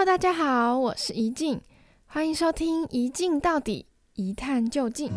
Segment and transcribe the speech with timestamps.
[0.00, 1.60] Hello，大家好，我是怡静，
[2.06, 3.84] 欢迎收听《一镜到底，
[4.14, 5.10] 一探究竟》。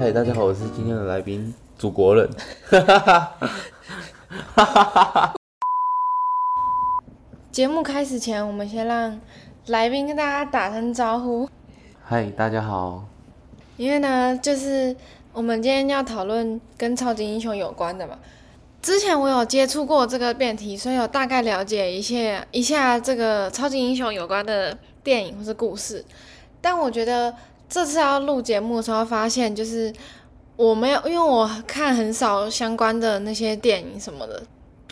[0.00, 2.30] 嗨，大家好，我是今天的来宾，祖国人。
[2.70, 2.80] 哈
[4.56, 5.41] 哈哈哈哈哈。
[7.52, 9.20] 节目开始前，我们先让
[9.66, 11.46] 来宾跟大家打声招呼。
[12.02, 13.04] 嗨，大家好。
[13.76, 14.96] 因为呢，就是
[15.34, 18.18] 我们今天要讨论跟超级英雄有关的嘛。
[18.80, 24.74] 之前我有接触过这个辩题，所以有大概了解一些一下这个超级英雄有关的
[25.04, 26.02] 电影或是故事。
[26.62, 27.34] 但我觉得
[27.68, 29.92] 这次要录节目的时候，发现就是
[30.56, 34.42] 我没有，因为我看很少相关的那些电影什么的，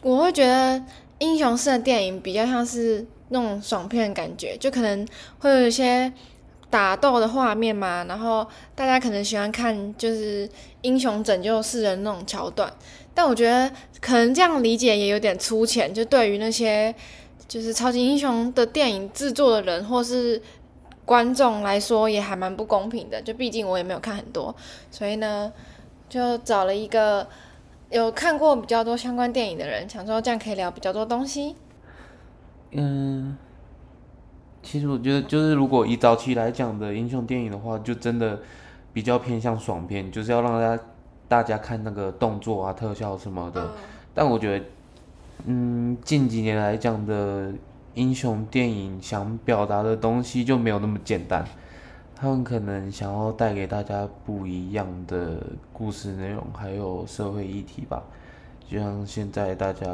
[0.03, 0.83] 我会觉得。
[1.21, 5.07] 英雄式的电影比较像是那种爽片的感觉，就可能
[5.39, 6.11] 会有一些
[6.69, 10.49] 打斗的画面嘛，然后大家可能喜欢看就是
[10.81, 12.73] 英雄拯救世人那种桥段。
[13.15, 16.95] 但我觉得可能这样理解也有点粗浅，就对于那些
[17.47, 20.41] 就是超级英雄的电影制作的人或是
[21.05, 23.21] 观众来说也还蛮不公平的。
[23.21, 24.55] 就毕竟我也没有看很多，
[24.91, 25.53] 所以呢，
[26.09, 27.27] 就找了一个。
[27.91, 31.57] 有看过比较多相关电影的人，想说这样可以聊比较多东西。
[32.71, 33.37] 嗯，
[34.63, 38.39] 其实我觉得，就是如果以早期来讲的英雄电影的话，就真的
[38.93, 40.83] 比较偏向爽片，就是要让大家
[41.27, 43.61] 大家看那个动作啊、特效什么的。
[43.61, 43.71] 嗯、
[44.15, 44.65] 但我觉得，
[45.47, 47.53] 嗯，近几年来讲的
[47.95, 51.45] 英雄电影想表达的东西就没有那么简单。
[52.21, 55.39] 他们可能想要带给大家不一样的
[55.73, 58.03] 故事内容，还有社会议题吧。
[58.69, 59.87] 就像现在大家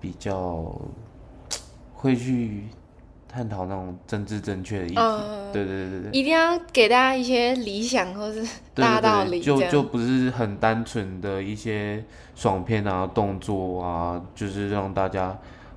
[0.00, 0.72] 比较
[1.92, 2.68] 会去
[3.28, 12.04] 探讨那种政治正确的议题，呃、对对对对，一定要给大家一些理想或是大道理，就就不是很单纯的一些
[12.36, 15.36] 爽片啊、动作啊，就是让大家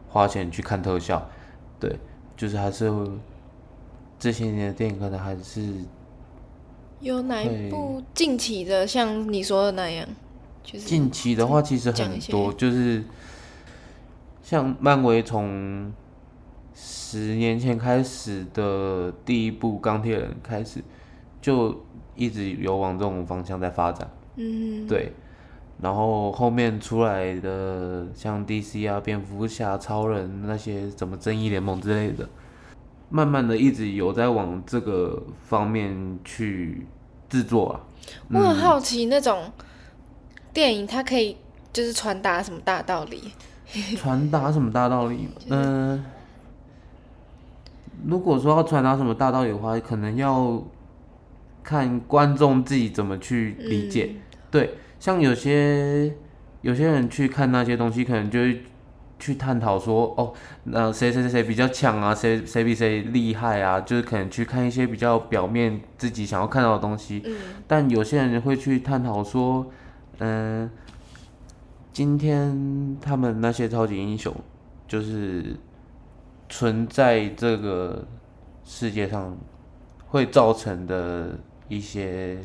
[0.10, 1.28] 花钱去看特效。
[1.80, 1.98] 对，
[2.38, 3.10] 就是还是会。
[4.24, 5.62] 这些年的电影可能还是
[7.02, 10.08] 有哪一部近期的，像你说的那样，
[10.64, 13.04] 就是近期的话其实很多，就是
[14.42, 15.92] 像漫威从
[16.74, 20.82] 十年前开始的第一部钢铁人开始，
[21.42, 21.84] 就
[22.16, 24.10] 一直有往这种方向在发展。
[24.38, 25.12] 嗯，对。
[25.82, 32.30] 然后后面出来的像 DC 啊、蝙蝠侠、超人那些，什么正义联盟之类的。
[33.16, 36.88] 慢慢的，一直有在往这个方面去
[37.30, 37.80] 制作啊。
[38.32, 39.52] 我很好奇，那种
[40.52, 41.38] 电影它可以
[41.72, 43.32] 就是传达什么大道理？
[43.96, 45.30] 传达什么大道理？
[45.50, 46.06] 嗯、呃，
[48.08, 50.64] 如果说要传达什么大道理的话，可能要
[51.62, 54.10] 看观众自己怎么去理解。
[54.16, 56.12] 嗯、对，像有些
[56.62, 58.64] 有些人去看那些东西，可能就会。
[59.24, 60.34] 去探讨说哦，
[60.66, 62.14] 那谁谁谁比较强啊？
[62.14, 63.80] 谁谁比谁厉害啊？
[63.80, 67.22] 就是可能去看一些比较表面自己想要看到的东西。
[67.26, 67.34] 嗯。
[67.66, 69.66] 但有些人会去探讨说，
[70.20, 70.70] 嗯，
[71.94, 74.36] 今天他们那些超级英雄，
[74.90, 75.56] 就是
[76.50, 78.06] 存在这个
[78.66, 79.38] 世界上
[80.08, 82.40] 会造成的一些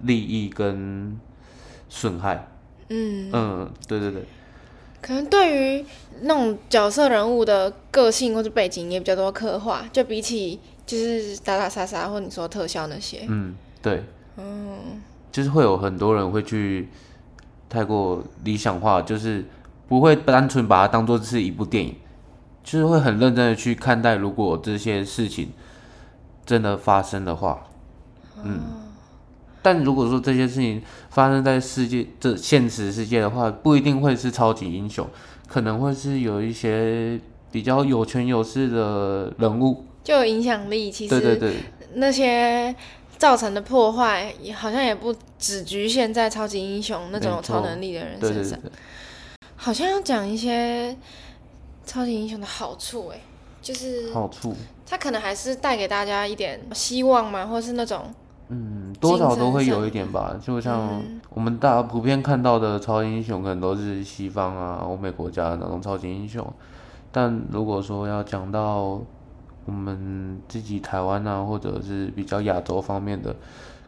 [0.00, 1.16] 利益跟
[1.88, 2.48] 损害。
[2.88, 4.24] 嗯嗯，对对对。
[5.02, 5.84] 可能对于
[6.20, 13.26] 那种角色人物的个性或者背景也比较多刻画，就比起就是打打杀杀或者你说特效那些。
[13.28, 14.04] 嗯，对。
[14.36, 15.02] 嗯，
[15.32, 16.88] 就是会有很多人会去
[17.68, 19.44] 太过理想化，就是
[19.88, 21.96] 不会单纯把它当做是一部电影，
[22.62, 25.50] 就是会很认真的去看待，如果这些事情
[26.46, 27.64] 真的发生的话，
[28.44, 28.60] 嗯。
[28.60, 28.81] 嗯
[29.62, 35.08] 但如果说这些事情发生在世界这现实世界的话，不一定会是超级英雄，
[35.46, 37.20] 可能会是有一些
[37.52, 40.90] 比较有权有势的人物，就有影响力。
[40.90, 41.56] 其实，对对对，
[41.94, 42.74] 那些
[43.16, 48.58] 造成的破坏，也好像也不只局限在超级英雄那种有超能力的人身上。
[48.60, 48.72] 对对对，
[49.54, 50.96] 好像要讲一些
[51.86, 53.20] 超级英雄的好处，哎，
[53.62, 58.12] 就是好处，他可能还是带给大家一点希望嘛，或是那种。
[58.54, 61.00] 嗯，多少都会有一点吧，就像
[61.30, 66.46] 我们大家普遍看到的超级英雄，可能都是西方啊、欧美国家的那种超级英雄。
[67.10, 69.00] 但如果说要讲到
[69.64, 73.34] 我们自己台湾啊，或者是比较亚洲方面的，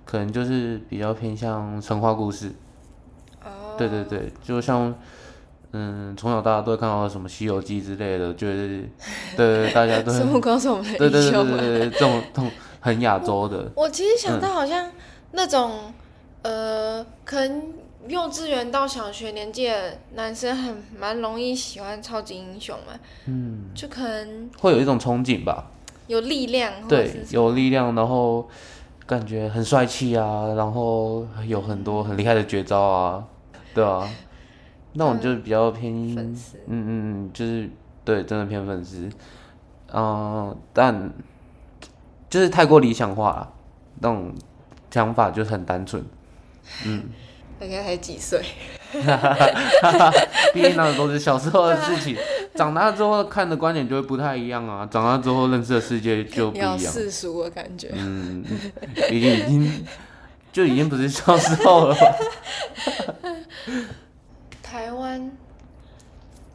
[0.06, 2.50] 可能就是比较偏向神话故事。
[3.44, 3.76] 哦。
[3.76, 4.94] 对对对，就像
[5.72, 8.88] 嗯，从小大家都会看到什么《西游记》之类的，就是
[9.36, 12.50] 对大家都孙悟空是我们的英雄，对对对对对，这种这种
[12.84, 13.72] 很亚洲的。
[13.74, 14.90] 我其实想到好像
[15.32, 15.94] 那种、
[16.42, 17.72] 嗯、呃，可能
[18.06, 22.92] 幼稚园到小学年纪的男生很蛮容易喜欢超级英雄嘛，
[23.24, 25.70] 嗯，就可能会有一种憧憬吧，
[26.08, 28.46] 有力量，对，有力量，然后
[29.06, 33.24] 感觉很帅气啊，然后有很多很厉害的绝招啊，
[33.72, 34.06] 对啊。
[34.96, 36.36] 那种就是比较偏，嗯
[36.66, 37.68] 嗯嗯，就是
[38.04, 39.08] 对，真的偏粉丝，
[39.92, 41.10] 嗯，但
[42.34, 43.52] 就是太过理想化了，
[44.00, 44.34] 那种
[44.90, 46.04] 想法就是很单纯，
[46.84, 47.04] 嗯。
[47.60, 48.44] 大概才几岁？
[48.90, 49.46] 哈哈哈
[49.82, 50.12] 哈哈！
[50.52, 52.16] 毕竟那都是小时候的事情，
[52.56, 54.84] 长大之后看的观点就会不太一样啊。
[54.90, 57.92] 长大之后认识的世界就不一样，世俗的感觉。
[57.94, 58.44] 嗯，
[59.08, 59.86] 已经已经
[60.52, 62.00] 就已经不是小时候了吧。
[64.60, 65.30] 台湾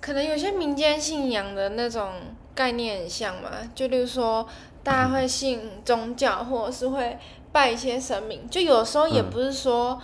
[0.01, 2.11] 可能有些民间信仰的那种
[2.53, 4.45] 概念很像嘛，就例如说
[4.89, 7.15] 大家会信宗教，或者是会
[7.51, 10.01] 拜一些神明，就有时候也不是说、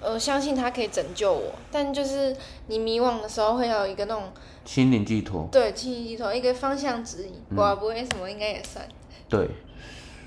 [0.00, 2.36] 嗯、呃相信他可以拯救我，但就是
[2.68, 4.22] 你迷惘的时候会有一个那种
[4.64, 8.86] 心灵寄托，对，心灵寄托一个方向指引，我不会什么应该也算。
[9.28, 9.48] 对，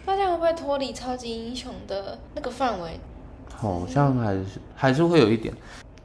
[0.05, 2.99] 大家会不会脱离超级英雄的那个范围？
[3.55, 5.53] 好像还是还是会有一点。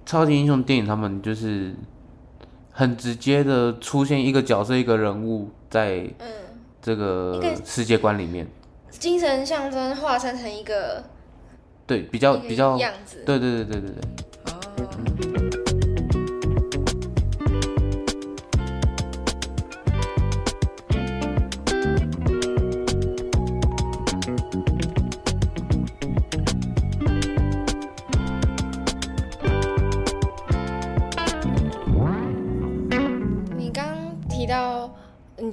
[0.04, 1.74] 超级英雄电影，他们就是
[2.70, 6.08] 很直接的出现一个角色、一个人物在
[6.86, 8.46] 这个世界观里面，
[8.90, 11.02] 精神象征化身成一个
[11.84, 15.42] 对比较比较样子，对对对对对对。
[15.42, 15.45] 你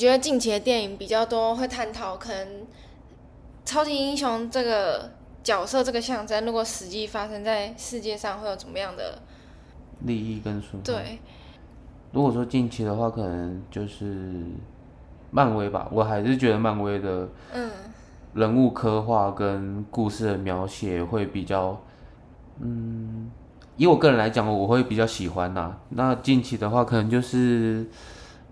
[0.04, 2.68] 觉得近期的电影比较多会探讨可能
[3.64, 5.10] 超级英雄这个
[5.42, 9.20] 角色这个象征，如果实际发生在世界上会有怎么样的
[10.02, 10.84] 利益跟损害？
[10.84, 11.20] 对，
[12.12, 14.44] 如果说近期的话，可能就是
[15.32, 15.88] 漫威吧。
[15.90, 17.72] 我还是觉得漫威的嗯
[18.34, 21.82] 人物刻画跟故事的描写会比较
[22.60, 23.32] 嗯，
[23.78, 25.78] 以我个人来讲，我会比较喜欢呐。
[25.88, 27.88] 那近期的话，可能就是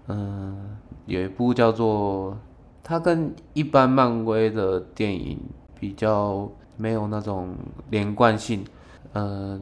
[0.08, 0.78] 嗯。
[1.12, 2.38] 有一部叫做，
[2.82, 5.38] 它跟一般漫威的电影
[5.78, 7.54] 比较没有那种
[7.90, 8.64] 连贯性，
[9.12, 9.60] 呃，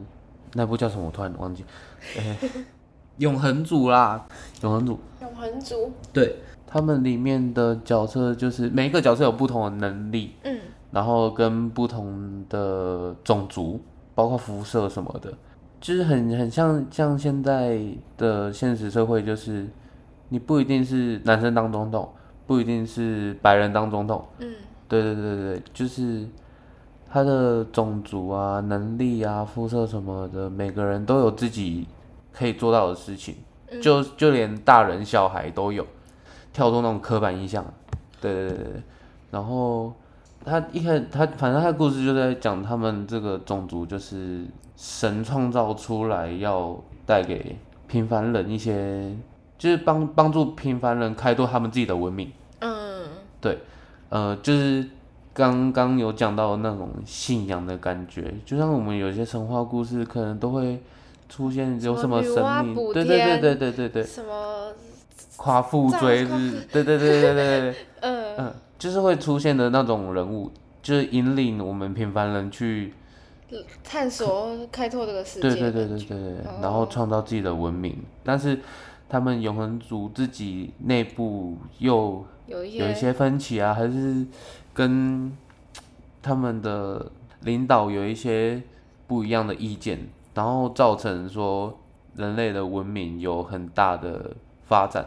[0.54, 1.06] 那部叫什么？
[1.06, 1.64] 我突然忘记，
[2.16, 2.38] 欸、
[3.16, 4.28] 永恒族啦，
[4.62, 6.36] 永恒族，永恒族，对，
[6.68, 10.56] 他们里面的角色就是每一个角色有不同的能力，嗯，
[10.92, 13.80] 然后跟不同的种族，
[14.14, 15.34] 包括肤色什么的，
[15.80, 17.80] 就是很很像像现在
[18.16, 19.68] 的现实社会就是。
[20.30, 22.08] 你不一定是男生当总统，
[22.46, 24.24] 不一定是白人当总统。
[24.38, 24.48] 嗯，
[24.88, 26.24] 对对对对，就是
[27.10, 31.86] 他的种族啊、能力啊、肤色什么的，每个人都有自己
[32.32, 33.34] 可以做到的事情。
[33.72, 35.84] 嗯、就就连大人小孩都有
[36.52, 37.64] 跳出那种刻板印象。
[38.20, 38.82] 对对对对，
[39.32, 39.92] 然后
[40.44, 44.44] 他一开始他反正他的故事就在讲他们这个种族就是
[44.76, 47.56] 神创造出来，要带给
[47.88, 49.12] 平凡人一些。
[49.60, 52.32] 就是帮帮助平凡人开拓他们自己的文明。
[52.60, 53.04] 嗯，
[53.42, 53.58] 对，
[54.08, 54.88] 呃，就是
[55.34, 60.82] 刚刚有讲到那种信仰的感觉，就像我们有些神话故事，可能都会
[61.28, 64.72] 出现有什么神明，对对对对对对对，什么
[65.36, 70.50] 夸父追日，对对对对对对， 嗯嗯，就是会出现的那种人物，
[70.82, 72.94] 就是引领我们平凡人去
[73.84, 78.58] 探索、开拓这个世界，对对对对对对，然后创造自己的文明，但是。
[79.10, 84.24] 他们永恒族自己内部又有一些分歧啊，还是
[84.72, 85.36] 跟
[86.22, 88.62] 他们的领导有一些
[89.08, 91.76] 不一样的意见，然后造成说
[92.14, 95.04] 人类的文明有很大的发展，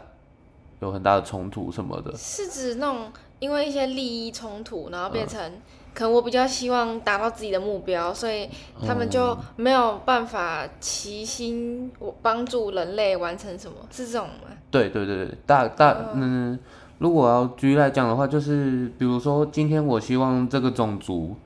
[0.80, 2.14] 有很大的冲突什么的。
[2.16, 5.52] 是指那种因为一些利益冲突，然后变成。
[5.94, 8.48] 可能我比较希望达到自己的目标，所以
[8.84, 14.50] 他们就没有办法齐心我帮助人类完成什么，是这种吗？
[14.72, 16.58] 对对对对，大大嗯，
[16.98, 21.36] 如果要举例来讲的话，就是比如说今天我希望这个种族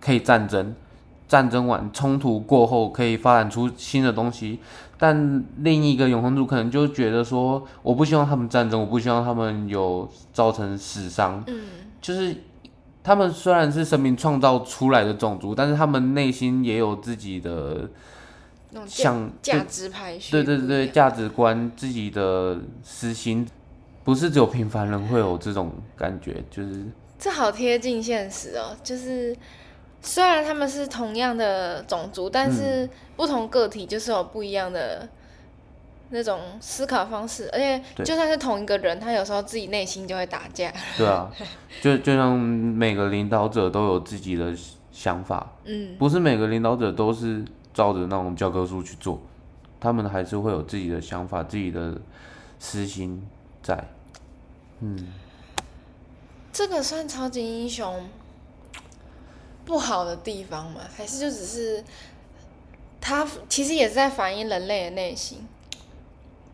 [0.00, 0.74] 可以战争，
[1.28, 4.58] 战争完冲突过后可以发展出新的东西，
[4.98, 11.66] 但另一个永恒族可能就觉得说，我不希望他们战争，我不希望他们有造成死伤，嗯，
[12.02, 12.36] 就是。
[13.06, 17.88] 他们虽然是神明创造出来的种族，但是他们内心也有自己的
[18.72, 23.46] 那种想价值排序，对对对，价值观、自己的私心，
[24.02, 26.84] 不是只有平凡人会有这种感觉，就是
[27.16, 28.76] 这好贴近现实哦。
[28.82, 29.36] 就是
[30.02, 35.08] 虽然他们是同样的种族，但是不同个体就是有不一样的
[36.10, 40.72] 那种思考方式，而且就算是同一个人，他有时候自己内心就会打架。
[40.96, 41.30] 对啊，
[41.82, 44.54] 就就像每个领导者都有自己的
[44.92, 47.44] 想法，嗯，不是每个领导者都是
[47.74, 49.20] 照着那种教科书去做，
[49.80, 52.00] 他们还是会有自己的想法、自己的
[52.58, 53.26] 私心
[53.62, 53.84] 在。
[54.80, 55.12] 嗯，
[56.52, 58.08] 这个算超级英雄
[59.64, 60.82] 不好的地方吗？
[60.96, 61.82] 还是就只是
[63.00, 65.46] 他其实也是在反映人类的内心？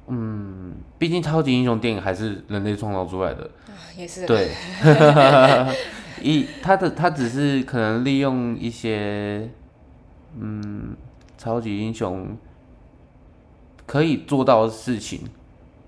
[0.09, 4.51] 嗯，毕竟超级英雄电影还是人类创造出来的，啊、也是对。
[6.21, 9.51] 一他的他只是可能利用一些
[10.39, 10.95] 嗯
[11.37, 12.37] 超级英雄
[13.87, 15.21] 可以做到的事情，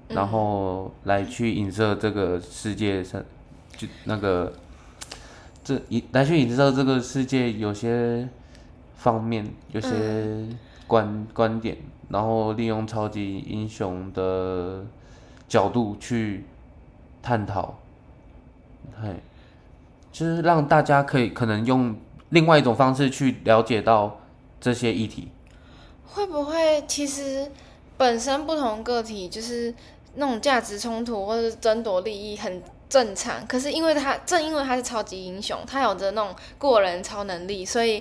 [0.09, 3.23] 嗯、然后来去影射这个世界上
[3.77, 4.53] 就那个
[5.63, 8.29] 这一来去影射这个世界有些
[8.97, 10.47] 方面有些
[10.87, 11.77] 观、嗯、观点。
[12.15, 14.87] 然后利用超级英雄的
[15.49, 16.45] 角度去
[17.21, 17.77] 探讨，
[19.03, 19.17] 嘿，
[20.13, 21.97] 就是让大家可以可能用
[22.29, 24.21] 另外一种方式去了解到
[24.61, 25.27] 这些议题。
[26.07, 27.51] 会不会其实
[27.97, 29.75] 本身不同个体就是
[30.15, 38.01] 那种价值冲突或者是争夺利益很正常，可是因为他正因为他是超级英雄，他有着那种过人超能力，所以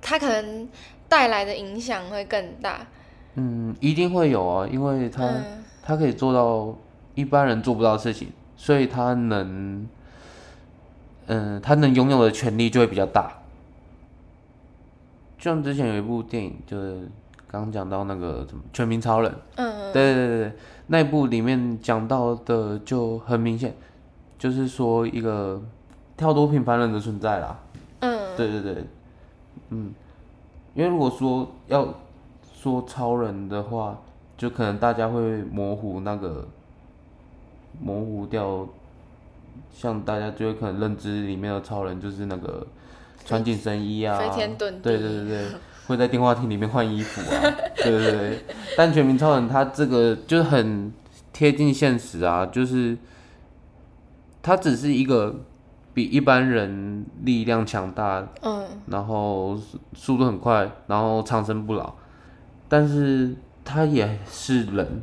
[0.00, 0.68] 他可能
[1.08, 2.84] 带来的影响会更大。
[3.34, 6.76] 嗯，一定会有啊，因为他、嗯、他可以做到
[7.14, 9.86] 一般人做不到的事情，所以他能，
[11.28, 13.32] 嗯，他能拥有的权利就会比较大。
[15.38, 17.08] 就像之前有一部电影，就是
[17.46, 20.52] 刚刚讲到那个什么《全民超人》，嗯，对对对对，
[20.88, 23.74] 那一部里面讲到的就很明显，
[24.38, 25.58] 就是说一个
[26.18, 27.58] 跳脱平凡人的存在啦。
[28.00, 28.84] 嗯，对对对，
[29.70, 29.94] 嗯，
[30.74, 31.88] 因为如果说要。
[32.62, 33.98] 说超人的话，
[34.36, 36.46] 就可能大家会模糊那个，
[37.80, 38.68] 模糊掉，
[39.72, 42.64] 像大家就会可能认知里面的超人就是那个
[43.24, 45.46] 穿紧身衣啊，飞天遁地，对对对对，
[45.88, 47.50] 会在电话亭里面换衣服啊，
[47.82, 48.44] 对对对。
[48.76, 50.92] 但全民超人他这个就是很
[51.32, 52.96] 贴近现实啊，就是
[54.40, 55.34] 他只是一个
[55.92, 59.58] 比一般人力量强大，嗯，然后
[59.94, 61.92] 速度很快，然后长生不老。
[62.72, 65.02] 但是他也是人，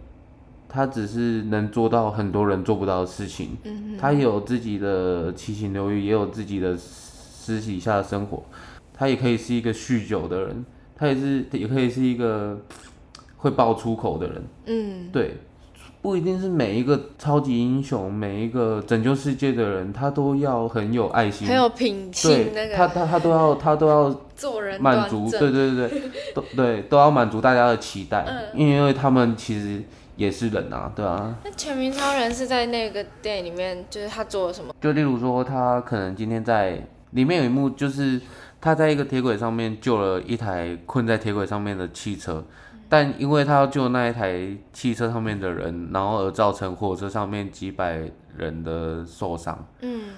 [0.68, 3.56] 他只是能做到很多人做不到的事情。
[3.64, 8.44] 嗯，他有自己的七情六欲，也有自己的私底下的生活。
[8.92, 12.60] 他也可以是一个酗酒的人，他也是也可以是一个
[13.38, 14.44] 会爆粗口的人。
[14.66, 15.38] 嗯，对。
[16.02, 22.54] 不一定是每一个超级英雄，每一个拯救世界的人，他都要很有爱心，很有品性。
[22.54, 26.02] 那个他他他都要他都要做人满足，对对对对，
[26.34, 29.84] 都对都要满足大家的期待，嗯，因为他们其实
[30.16, 31.36] 也是人啊，对啊。
[31.44, 34.74] 那全民超人是在那个电影里面，就是他做了什么？
[34.80, 38.22] 就例如说，他可能今天在里面有一幕，就是
[38.62, 42.42] 他在一个铁轨上面救了一台困在铁轨上面的汽车。
[42.90, 49.64] 但因为他要救那一台汽车上面的人，然后而造成火车上面几百人的受伤。
[49.82, 50.10] 嗯，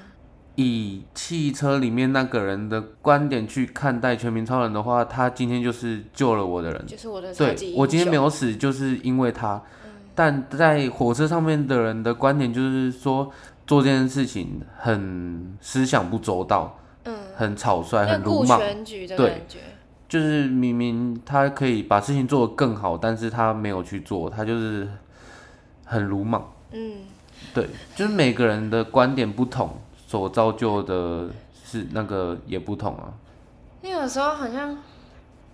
[0.56, 9.62] 以汽车里面那个人的观点去看待全民超人的话，他今天就是救了我的人，就是我的对，我今天没有死，就是因为他。
[9.84, 9.92] 嗯。
[10.16, 13.30] 但在火车上面的人的观点就是说，
[13.68, 18.60] 做这件事情很思想不周到，嗯，很草率，很鲁莽，
[19.18, 19.44] 对。
[20.12, 24.86] 就是明明他可以把事情做得更好，但是他没有去做，他就是
[25.86, 26.52] 很鲁莽。
[26.74, 27.06] 嗯，
[27.54, 27.66] 对，
[27.96, 29.70] 就是每个人的观点不同，
[30.06, 31.30] 所造就的
[31.64, 33.14] 是那个也不同啊。
[33.84, 34.78] 你有时候好像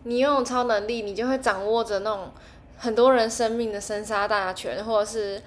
[0.06, 2.32] 你拥有超能力，你就会掌握着那种
[2.78, 5.40] 很多人生命的生杀大权，或者是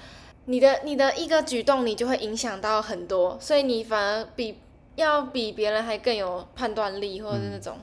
[0.45, 4.61] 你的你的一个举动，你就会影响到很多，所以你反而比
[4.95, 7.77] 要比别人还更有判断力，或者是那种，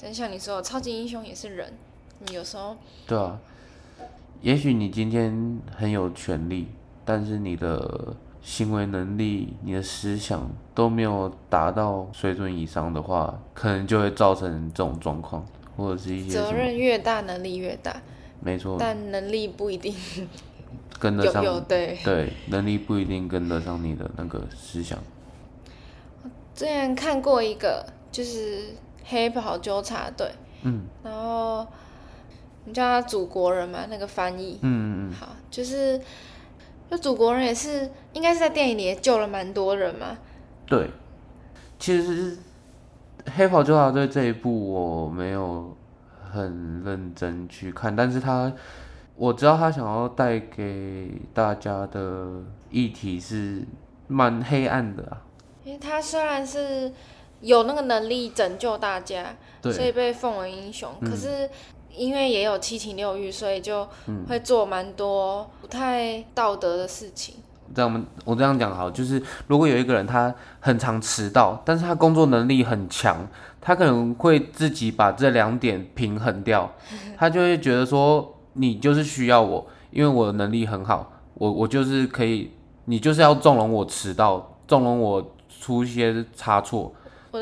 [0.00, 1.72] 真像你说，超级英雄也是人，
[2.20, 3.36] 你有时候对啊，
[4.40, 6.68] 也许你今天很有权利，
[7.04, 15.44] 但是你的行为能力、你的思想都没有达到水准以上的话，可能就会造成这种状况，
[15.76, 18.00] 或者是一些责任越大，能力越大，
[18.38, 19.92] 没错，但能力不一定
[21.00, 24.96] 跟得上，有有对对，能力不一定跟得上你的那个思想。
[26.22, 28.76] 我之前看过一个，就是。
[29.08, 30.30] 黑袍纠察队，
[30.62, 31.66] 嗯，然后
[32.64, 35.98] 你叫他祖国人嘛，那个翻译，嗯嗯嗯，好，就是
[36.90, 40.18] 就祖国人也是应该是在电影里也救了蛮多人嘛。
[40.66, 40.90] 对，
[41.78, 42.36] 其实
[43.34, 45.74] 黑袍纠察队这一部我没有
[46.30, 48.52] 很认真去看，但是他
[49.16, 53.66] 我知道他想要带给大家的议题是
[54.06, 55.22] 蛮黑暗的啊，
[55.64, 56.92] 因为他虽然是
[57.40, 61.48] 有那个能力拯救大家，所以被奉为英雄，嗯、可是
[61.94, 63.86] 因为也有七情六欲，所以就
[64.28, 67.36] 会做蛮多不太道德的事情。
[67.74, 73.28] 这样我们我这样讲好，就是如果有一个人他很常迟到，但是他工作能力很强，
[73.60, 76.72] 他可能会自己把这两点平衡掉，
[77.18, 82.50] 他就会觉得说你就是需要我，因为我的能力很好，我我就是可以，
[82.86, 86.90] 你就是要纵容我迟到，纵容我出一些差错，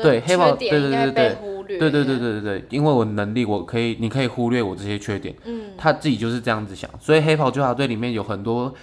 [0.01, 5.35] 对，黑袍，对对对对对，对对对对对，因为我能力我可以，你可以忽略我这些缺点。
[5.45, 8.73] 嗯，他自己就是这样子想，所以黑袍纠察队里面有很多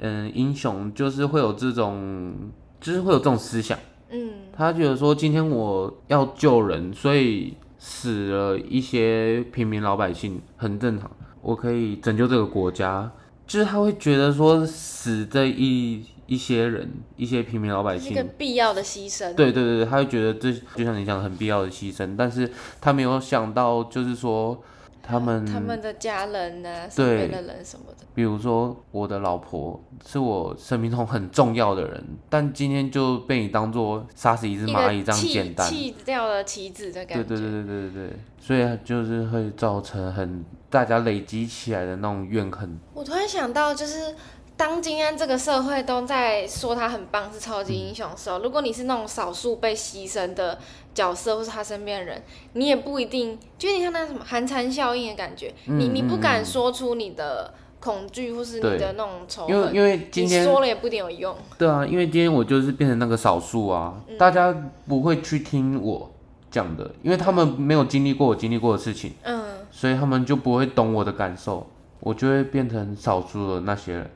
[0.00, 2.32] 嗯英雄，就是会有这种，
[2.80, 3.78] 就是会有这种思想。
[4.10, 11.10] 嗯，他觉得说今天我要救人，所以死了一些平民老百姓很正常，
[11.42, 13.10] 我可以拯救这个国家，
[13.46, 16.04] 就是他会觉得说死这一。
[16.28, 19.34] 一些人，一些平民老百姓，一个必要的牺牲。
[19.34, 22.48] 对对对，他会觉得这就像你讲的很必要的牺牲，但是
[22.80, 24.62] 他没有想到就是说。
[25.10, 26.86] 他们他们的家人呢、啊？
[26.86, 37.24] 身边的人什么的，比如说我的老婆是我生命中很重要的人，但今天就被你当做杀死一只蚂蚁这样简单，弃掉了棋子的感觉。
[37.24, 42.78] 对对对对对对，所以就是会造成很大家累积起来的那种怨恨。
[42.92, 44.14] 我突然想到，就是。
[44.58, 50.58] 当今天这个社会都在说他很棒，是超级英雄的时候，如果你是那种少数被牺牲的
[50.92, 52.20] 角色，或是他身边的人，
[52.54, 61.36] 你也不一定，就有点像那什么寒蝉效应的感觉，嗯、你你不敢说出你的恐惧或是你的那种仇恨，因为因为今天你说了也不一定有用。
[61.56, 64.52] 对啊，因为今天我就是变成那个少数啊，嗯、大家
[64.88, 66.10] 不会去听我
[66.50, 69.40] 讲的，因为他们没有经历过我经历过的事情，嗯，
[69.70, 71.64] 所以他们就不会懂我的感受，
[72.00, 74.10] 我就会变成少数的那些人。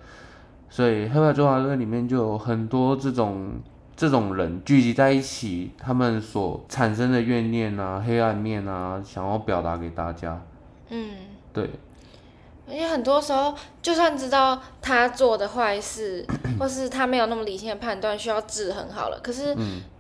[0.73, 3.61] 所以《黑白中华队》里面就有很多这种
[3.95, 10.41] 这种人聚集在一起，他们所产生的怨念啊、黑暗面啊，想要表达给大家。
[10.89, 11.11] 嗯，
[11.53, 11.69] 对。
[12.69, 16.25] 而且很多时候，就算知道他做的坏事，
[16.59, 19.19] 或是他没有那么理性的判断，需要制衡好了。
[19.21, 19.55] 可是，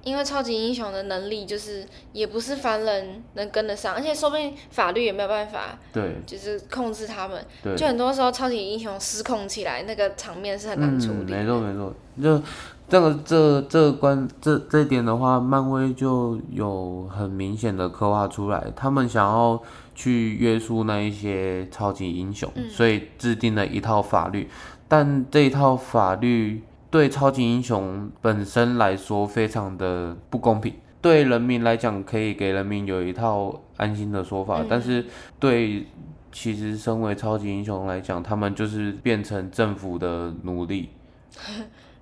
[0.04, 7.44] 因为超级英雄的能力，就是也不是凡人能跟得上，而且说不定法律也没有办法，对，就是控制他们。
[7.62, 11.32] 对，就很多时候，超级英雄失控起来，那个场面是很难处理。
[11.32, 12.40] 没错没错，就
[12.88, 19.60] 这个这这关这这一点的话，漫威就有很明显的刻画出来，他们想要。
[19.94, 24.48] 去约束那一些超级英雄，嗯、所以制定了一套法律，
[24.88, 30.72] 但这一套法律对超级英雄本身来说非常的不公平。
[31.00, 35.04] 对人民来讲，可以给人民有一套安心的说法，嗯、但是
[35.40, 35.86] 对
[36.30, 40.90] 其实身为超级英雄来讲，他们就是变成政府的奴隶。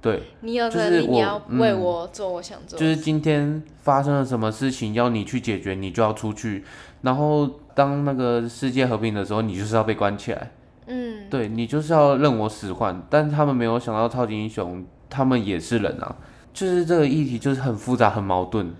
[0.00, 2.78] 对，你有能力，你要为我做我想做。
[2.78, 6.64] 就是今天发生了什么事情，要你去解决，你就要出去，
[7.02, 7.48] 然后。
[7.72, 10.50] 当那个世界和平的时候，你就是要被关起来。
[10.86, 13.00] 嗯，对，你就是要任我使唤。
[13.08, 16.14] 但他们没有想到，超级英雄他们也是人啊，
[16.52, 18.74] 就是这个议题就是很复杂、很矛盾。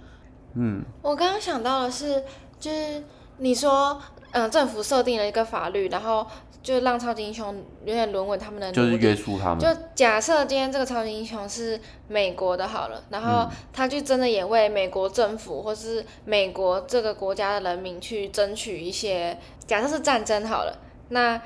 [0.54, 2.22] 嗯，我刚刚想到的是，
[2.58, 3.02] 就是
[3.38, 3.98] 你说，
[4.32, 6.26] 嗯、呃，政府设定了一个法律，然后。
[6.62, 9.58] 就让超级英雄有点沦为他们的，就是约束他们。
[9.58, 21.40] 就假设今天这个超级英雄是美国的，好了，然后他就真的也为美国政府或是美国这个国家的人民去争取一些，假设是战争好了，那。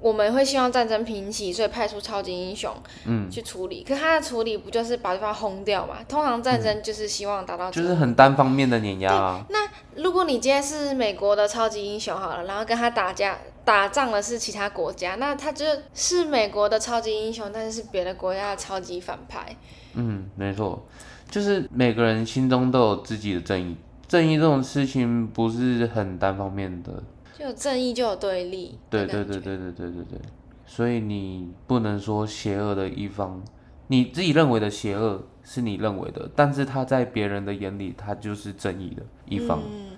[0.00, 3.84] 我们会希望战争平息，所以派出超级英雄，嗯，去处理。
[3.86, 5.96] 嗯、可他的处理不就是把对方轰掉嘛？
[6.08, 9.44] 通常战争就是希望达到、嗯，就是很单方面的碾压啊。
[9.50, 9.58] 那
[10.02, 19.54] 如果你今天是美国的超级英雄好了，然后跟他打架打仗的是其他国家，那他就是美国的超级英雄，但是是别的国家的超级反派。
[19.94, 20.86] 嗯，没错，
[21.28, 23.76] 就是每个人心中都有自己的正义，
[24.08, 27.02] 正义这种事情不是很单方面的。
[27.38, 30.20] 就有正义就有对立，对对对对对对对对，
[30.66, 33.42] 所以你不能说邪恶的一方，
[33.88, 39.62] 你自己认为的邪恶是你认为的，但是他在别人的眼里，他就是正义的一方。
[39.64, 39.90] 嗯，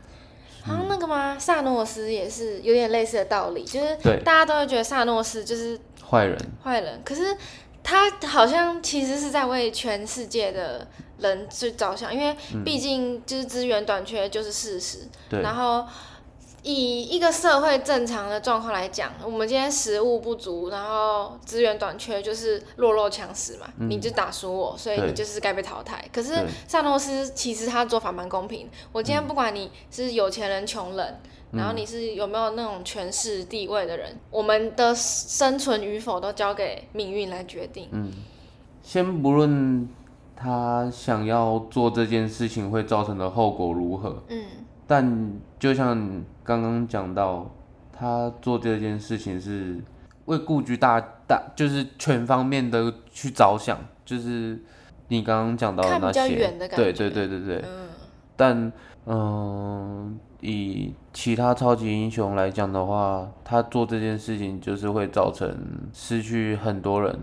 [0.63, 1.37] 好像那个吗？
[1.39, 7.37] 萨诺斯也是有点类似的道理，就是大家都会觉得萨诺斯就是坏人，坏人，可是
[7.83, 10.87] 他好像其实是在为全世界的
[11.19, 15.85] 人去着想，因为毕竟就是资源短缺就是事实，对，然后。
[16.63, 26.05] 以一个社会正常的状况来讲，我们今天食物不足，然后资源短缺，就是弱肉强食嘛，嗯、你就打输我，所以你就是该被淘汰。
[26.13, 26.35] 可是
[26.69, 31.21] 萨诺斯其实他做法蛮公平，我今天不管你是有钱人、穷人，
[31.51, 37.89] 嗯、然后你是有没有那种权势地位的人，我们的生存与否都交给命运来决定。
[37.91, 38.13] 嗯，
[38.85, 39.89] 先不论
[40.37, 44.45] 他想要做这件事情会造成的后果如何，嗯。
[44.85, 45.97] 但就像
[46.43, 47.49] 刚刚讲到，
[47.93, 49.81] 他做这件事情是
[50.25, 54.61] 为顾居大大，就是全方面的去着想，就是
[55.07, 56.37] 你刚刚讲到的那些，
[56.75, 57.65] 对对对对对。
[57.65, 57.89] 嗯。
[58.35, 58.73] 但
[59.07, 65.57] 嗯、呃，以其他超级英雄来讲的话，他做这件事情就是会造成
[65.93, 67.21] 失去很多人。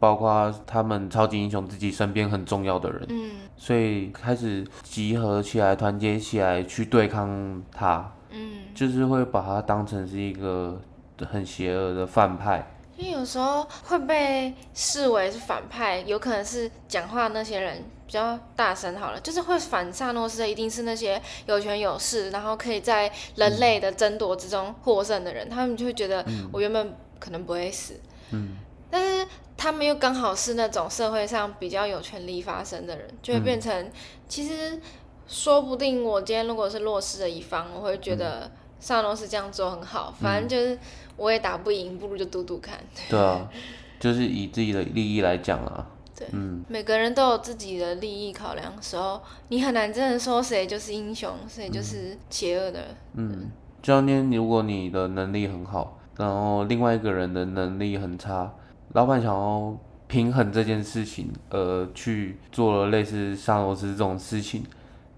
[0.00, 10.80] 包括他们超级英雄自己身边很重要的人，嗯，所以开始集合起来、团结起来去对抗他，嗯，就是会把他当成是一个
[11.28, 12.70] 很邪恶的反派。
[12.96, 18.96] 因为有时候会被视为是反派，有可能是讲话那些人比较大声。
[18.96, 28.56] 好了，就是会反萨诺斯的，一定是那些有权有势，然后可以在人类的争夺之中获胜的人，嗯，他们就会觉得我原本可能不会死，嗯，
[28.90, 29.26] 但是。
[29.58, 33.92] 他们又刚好是那种社会上比较有权利发声的人，就会变成，嗯、
[34.28, 34.80] 其实
[35.26, 40.78] 说不定我今天如果是弱势的一方，我会觉得萨诺斯这样做很好，嗯、反正就是
[41.16, 42.78] 我也打不赢，不如就赌赌看。
[43.10, 43.50] 对啊，
[43.98, 45.84] 就是以自己的利益来讲啊。
[46.16, 52.84] 对，嗯，每个人都有自己的利益考量的时候，你很难真的说谁就是英雄，谁就是邪恶的。
[53.14, 53.50] 嗯，
[53.82, 58.52] 就像你如果你的能力很好，然后另外一个人的能力很差。
[58.92, 64.64] 老板想要平衡这件事情，呃，去做了类似沙罗斯这种事情，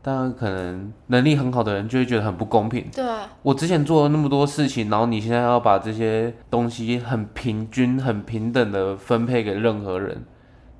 [0.02, 2.84] 但可能能力很好的人就会觉得很不公平。
[2.92, 10.24] 对啊，我之前做了那么多事情，然后你现在要把这些东西很平均、很平等的分配给任何人，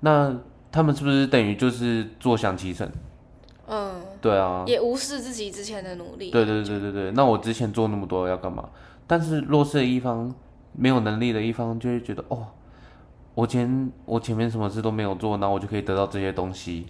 [0.01, 0.37] 那
[0.73, 2.91] 他们是不是等于就是坐享其成？
[3.69, 6.33] 嗯，对啊，也无视自己之前的努力。
[6.33, 8.69] 对对对对对，那我之前做那么多要干嘛？
[9.07, 10.35] 但是弱势的一方、
[10.73, 12.49] 没有能力的一方就会觉得哦。
[13.35, 16.87] 我前我前面什么事都没有做，那我就可以得到这些东西，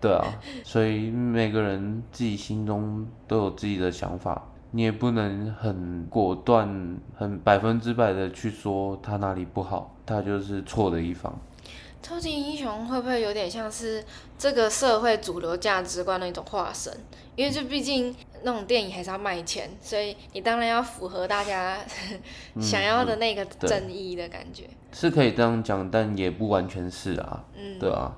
[0.00, 0.24] 对啊，
[0.64, 11.32] 所以每个人自己心中都有自己的想法，你也不能很果断、很百分之百的去说他哪里不好，他就是错的一方。
[12.02, 14.02] 超级英雄会不会有点像是
[14.38, 16.92] 这个社会主流价值观的一种化身？
[17.36, 21.78] 因为就毕竟那种电影还是要卖钱，所以你当然要符合大家
[22.60, 24.64] 想要的那个正义的感觉。
[24.64, 27.44] 嗯，是可以这样讲，但也不完全是啊。
[27.54, 28.12] 嗯，对啊，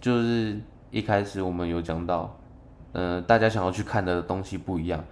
[0.00, 0.58] 就是
[0.90, 2.36] 一开始我们有讲到，
[2.92, 5.04] 呃，大家想要去看的东西不一样。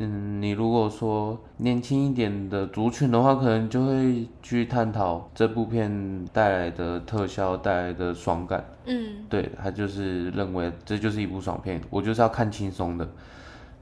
[0.00, 8.64] 嗯，你如果说年轻一点的族群的话，可能就会去探讨这部片带来的特效带来的爽感。
[8.84, 13.08] 嗯，对，他就是认为这就是一部爽片，我就是要看轻松的。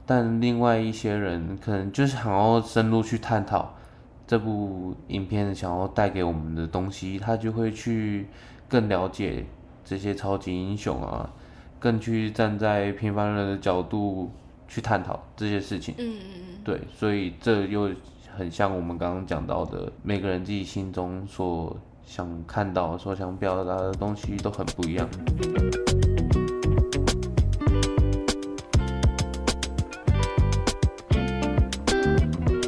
[0.07, 3.75] 但另外一些人可能就是想要深入去探讨
[4.25, 8.27] 这部影片想要带给我们的东西，他就会去
[8.67, 9.45] 更了解
[9.85, 11.29] 这些超级英雄啊，
[11.77, 14.31] 更去站在平凡人的角度。
[14.67, 17.89] 去探讨这些事情，嗯嗯嗯，对，所以这又
[18.35, 21.75] 很像我们刚刚讲到的，每个人自己心中所
[22.05, 25.07] 想看到、所想表达的东西都很不一样。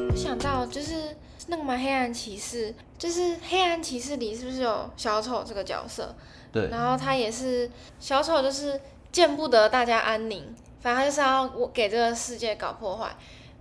[0.09, 1.15] 我想到就是
[1.47, 6.15] 那个嘛，黑暗骑士，就是黑暗骑士里是不是有小丑这个角色？
[6.51, 8.79] 对，然后他也是小丑，就是
[9.11, 10.43] 见不得大家安宁。
[10.79, 13.09] 反正就是要我给这个世界搞破坏，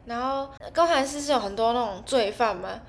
[0.06, 2.80] 然后高谭市是有很多那种罪犯嘛，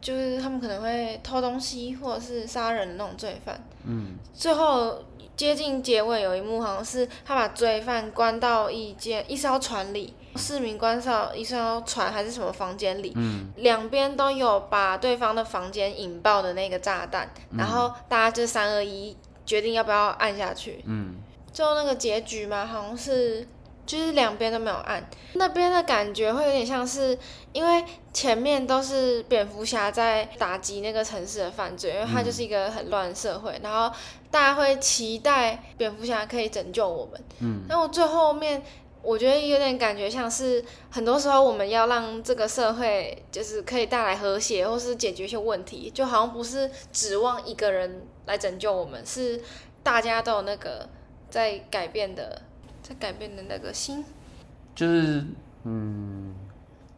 [0.00, 3.62] 就是他们可能会偷东西或者是杀人的那种罪犯。
[3.84, 4.16] 嗯。
[4.32, 5.04] 最后
[5.36, 13.14] 接近结尾有一幕，好像是他把罪犯关到一间一艘船里，市民关到一艘船还是什么房间里。
[13.56, 20.82] 两边都有把对方的房间引爆的那个炸弹，然后大家就三二一决定要不要按下去。
[20.86, 21.16] 嗯。
[21.52, 23.46] 就那个结局嘛，好像是
[23.84, 27.18] 就是两边都没有按，那边的感觉会有点像是，
[27.52, 33.92] 因为前面都是蝙蝠侠在打击那个城市的犯罪，因为它就是一个很乱的社会，嗯、然后
[34.30, 37.20] 大家会期待蝙蝠侠可以拯救我们。
[37.40, 38.62] 嗯，那我最后面
[39.02, 49.42] 我觉得有点感觉像是，很多时候我们要让这个社会就是可以带来和谐，或是解决一些问题，就好像不是指望一个人来拯救我们，是
[49.82, 50.88] 大家都有那个。
[51.30, 52.42] 在改变的，
[52.82, 54.04] 在改变的那个心，
[54.74, 55.24] 就是，
[55.64, 56.34] 嗯，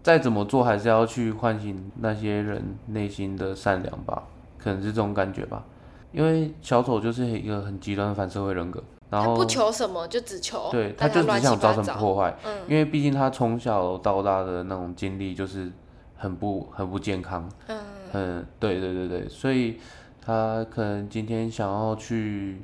[0.02, 4.24] 再怎么做还是要去唤醒那些人内心的善良吧，
[4.58, 5.64] 可能是这种感觉吧。
[6.12, 12.36] 因为小丑就是一个很极端的反社会人格，然后不求什么，就只求对，他就只想造成破坏。
[12.44, 15.72] 嗯，因为毕竟他从小到大的那种经历就是
[16.16, 17.50] 很不很不健康。
[17.68, 17.80] 嗯，
[18.12, 19.78] 嗯，对对对对，所以
[20.20, 22.60] 他可能今天想要去，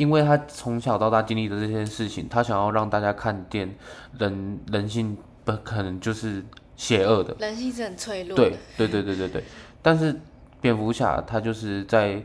[0.00, 3.74] 因为他从小到大经历的这些事情，他想要让大家看见
[4.18, 6.42] 人人性不可能就是
[6.76, 8.50] 邪恶的，人性是很脆弱的。
[8.76, 9.44] 对对对对对对，
[9.82, 10.18] 但是
[10.60, 12.22] 蝙蝠侠他就是在。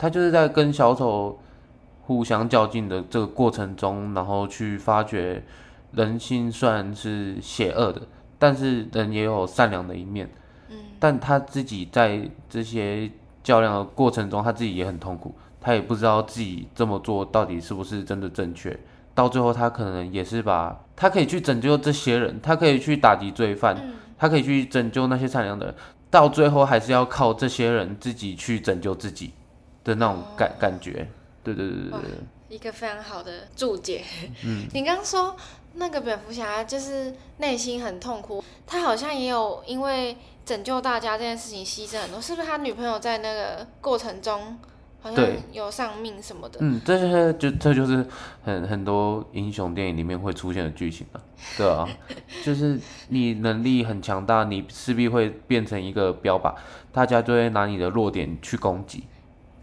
[0.00, 1.36] 他就是在跟小丑
[2.02, 5.42] 互相较劲的这个过程中，然后去发掘
[5.90, 8.02] 人性虽然是邪恶的，
[8.38, 10.30] 但是人也有善良的一面。
[10.70, 13.10] 嗯，但他自己在这些
[13.42, 18.78] 较量的过程中，他自己也很痛苦，他也不知道自己这么做到底是不是真的正确。
[19.14, 23.76] 到最后，他可能也是把他可以去拯救这些人，他可以去打击罪犯，
[24.16, 25.74] 他可以去拯救那些善良的人，
[26.10, 29.32] 到最后还是要靠这些人自己去拯救自己。
[29.84, 31.08] 的那种感感觉，
[31.42, 34.04] 对对对对对，一个非常好的注解。
[34.44, 35.34] 嗯， 你刚刚说
[35.74, 42.46] 那个蝙蝠侠就是内心很痛苦，他好像也有因为拯救大家这件事情牺牲很多，是不是？
[42.46, 44.58] 他女朋友在那个过程中
[45.10, 46.58] 好像有丧命什么的。
[46.60, 48.04] 嗯，这就是就这就是
[48.42, 51.20] 很很多英雄电影里面会出现的剧情啊。
[51.56, 51.88] 对啊，
[52.44, 56.54] 就是你能力很强大，你势必会变成一个标靶，
[56.92, 59.04] 大家就会拿你的弱点去攻击。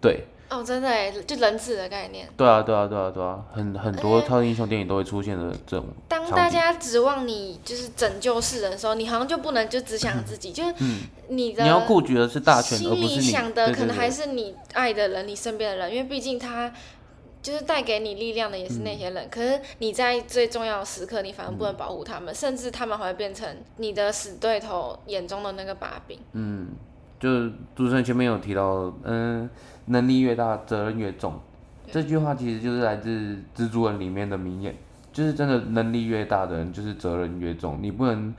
[0.02, 0.24] 对
[0.56, 2.28] 哦，真的哎，就人质的概念。
[2.38, 5.86] 对啊，对啊，对啊，对啊，很很多超级英雄电影都会出现的这种。
[6.08, 10.74] 当大家指望你就是拯救世人的时候，你好像就不能就只想自己，嗯、 就是
[11.28, 16.72] 你的你要顾及的是大权，而不是你想的可能还是你爱的人，你身边的人，因为毕竟他
[17.42, 19.26] 就是带给你力量的也是那些人。
[19.26, 26.18] 嗯、可是你在最重要的时刻，你反而不能保护他们，嗯、甚至他们还会变成你的死对头眼中的那个把柄。
[26.34, 26.70] 嗯，
[27.20, 29.50] 就是主持人前面有提到，嗯。
[29.88, 31.40] 能力越大，责任越重。
[31.92, 34.76] 这句话其实就是来自《蜘蛛人》里面的名言，
[35.14, 37.78] 就是真的能力越大的人，就是责任越重。
[37.80, 38.34] 你不能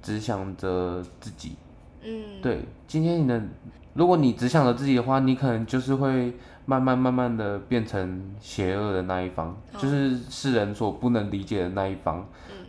[0.00, 1.56] 只想着自己。
[2.04, 2.60] 嗯，对。
[2.86, 3.48] 今天你能，
[3.94, 6.32] 如果你只想着自己的话，你可能就是会
[6.66, 12.24] 慢慢慢慢的变成邪恶的那一方，就是世人所不能理解的那一方。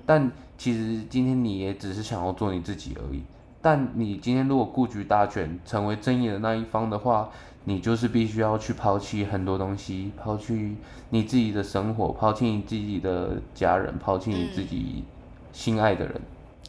[0.08, 3.22] 但其实今天你也只是想要做你自己而已。
[3.64, 7.30] 但你今天如果顾局大权，成为正义的那一方的话，
[7.64, 10.76] 你就是必须要去抛弃很多东西，抛弃
[11.12, 15.06] 你自己的生活，抛弃你自己的家人，抛弃你自己
[15.54, 16.22] 心爱的人。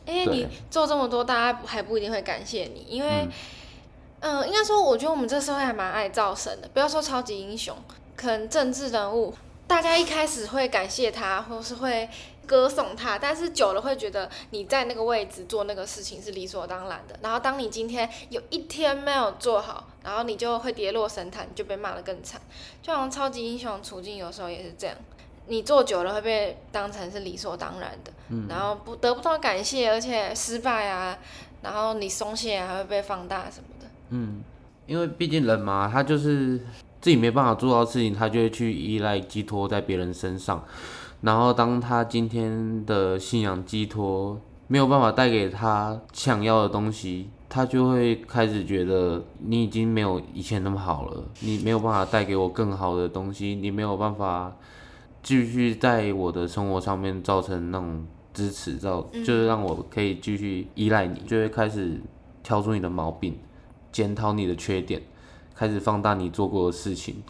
[0.07, 2.87] 因为、你做这么多，大家还不一定会感谢你。
[2.89, 3.29] 因为，
[4.21, 6.69] 嗯、呃，应该说，我觉得我们这社会还蛮爱造神的。
[6.73, 7.77] 不要说超级英雄，
[8.15, 9.35] 可能政治人物，
[9.67, 12.09] 大家一开始会感谢他，或是会。
[12.47, 17.19] 歌颂他，但是久了会觉得你在那个位置做那个事情是理所当然的。
[17.23, 22.41] 然后当你今天有一天没有做好，然后你就会跌落神坛，就被骂得更惨。
[22.83, 24.97] 就好像超级英雄处境有时候也是这样，
[25.47, 31.19] 你做久了会被当成是理所当然的，嗯、然后不得不到感谢，而且失败啊，
[31.63, 33.87] 然后你松懈还会被放大什么的。
[34.11, 34.43] 嗯，
[34.87, 36.59] 因为毕竟人嘛，他就是
[37.01, 40.65] 自己没办法做到事情，他就会去依赖寄托在别人身上。
[41.25, 54.55] 然后，当他今天的信仰寄托没有办法带给他想要的东西，他就会开始觉得你已经没有以前那么好了，你没有办法带给我更好的东西，你没有办法
[55.23, 62.03] 继续在我的生活上面造成那种支持，造就是让我可以继续依赖你，就会开始
[62.43, 63.35] 挑出你的毛病，
[63.91, 65.01] 检讨你的缺点，
[65.55, 67.23] 开始放大你做过的事情。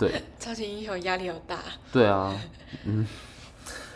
[0.00, 1.58] 对， 超级英雄压力好大。
[1.92, 2.34] 对啊，
[2.84, 3.06] 嗯，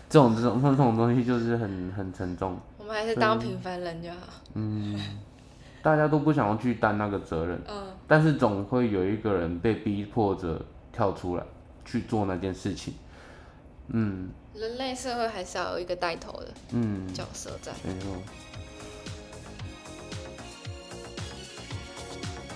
[0.08, 2.56] 这种这种这种东西就是很很沉重。
[2.78, 4.18] 我们还是当平凡人就好。
[4.52, 5.00] 嗯，
[5.82, 7.58] 大家都不想要去担那个责任。
[7.66, 7.86] 嗯。
[8.06, 10.60] 但是总会有一个人被逼迫着
[10.92, 11.42] 跳出来
[11.84, 12.92] 去做那件事情。
[13.88, 14.28] 嗯。
[14.54, 17.72] 人类社会还是要有一个带头的嗯角色在。
[17.82, 18.10] 没错。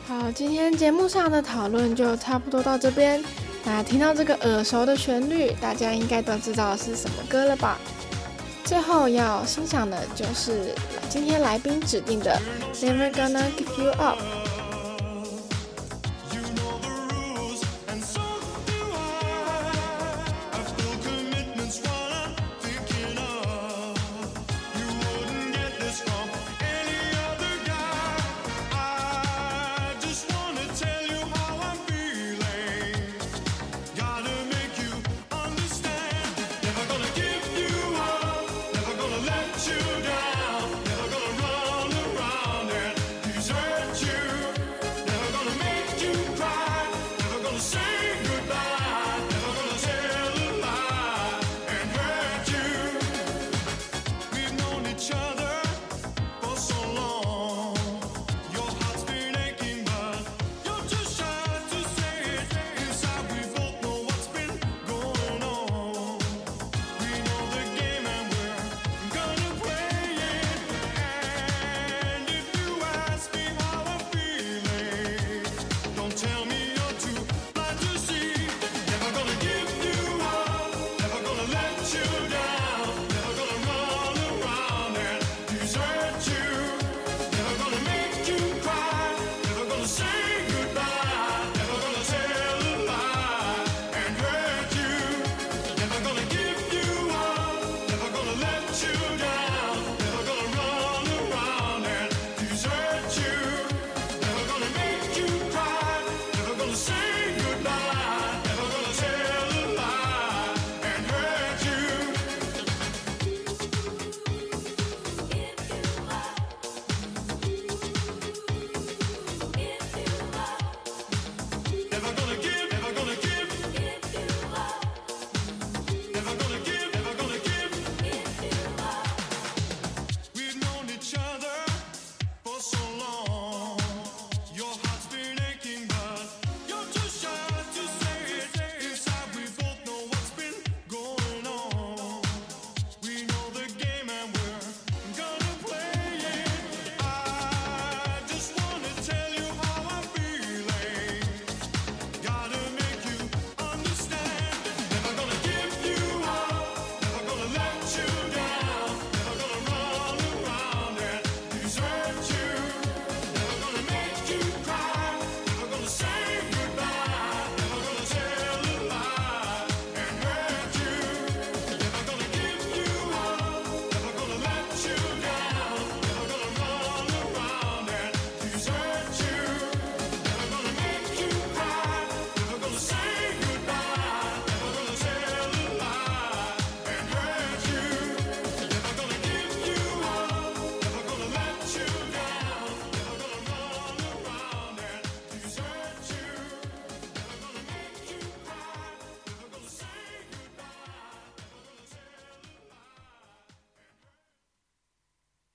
[0.09, 3.23] 好，今天节目上的讨论就差不多到这边。
[3.63, 7.77] 那听到这个耳熟的旋律，大家应该都知道是什么歌了吧？
[8.65, 10.75] 最后要欣赏的就是
[11.11, 12.41] 今天来宾指定的
[12.83, 14.19] 《Never Gonna Give You Up》。